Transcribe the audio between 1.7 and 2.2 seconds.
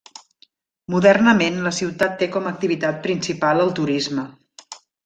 ciutat